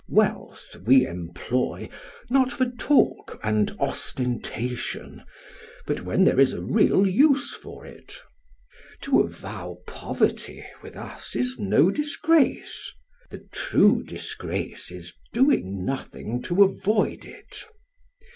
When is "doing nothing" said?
15.43-16.41